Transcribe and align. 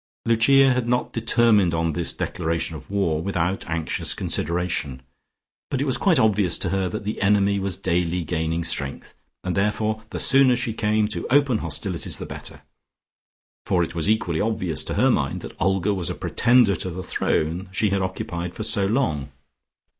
Lucia 0.25 0.73
had 0.73 0.87
not 0.89 1.13
determined 1.13 1.75
on 1.75 1.93
this 1.93 2.11
declaration 2.11 2.75
of 2.75 2.89
war 2.89 3.21
without 3.21 3.69
anxious 3.69 4.15
consideration. 4.15 5.03
But 5.69 5.79
it 5.79 5.85
was 5.85 5.97
quite 5.97 6.17
obvious 6.17 6.57
to 6.57 6.69
her 6.69 6.89
that 6.89 7.03
the 7.03 7.21
enemy 7.21 7.59
was 7.59 7.77
daily 7.77 8.23
gaining 8.23 8.63
strength, 8.63 9.13
and 9.43 9.55
therefore 9.55 10.01
the 10.09 10.17
sooner 10.17 10.55
she 10.55 10.73
came 10.73 11.07
to 11.09 11.27
open 11.31 11.59
hostilities 11.59 12.17
the 12.17 12.25
better, 12.25 12.63
for 13.67 13.83
it 13.83 13.93
was 13.93 14.09
equally 14.09 14.41
obvious 14.41 14.83
to 14.85 14.95
her 14.95 15.11
mind 15.11 15.41
that 15.41 15.55
Olga 15.61 15.93
was 15.93 16.09
a 16.09 16.15
pretender 16.15 16.75
to 16.77 16.89
the 16.89 17.03
throne 17.03 17.69
she 17.71 17.91
had 17.91 18.01
occupied 18.01 18.55
for 18.55 18.63
so 18.63 18.87
long. 18.87 19.29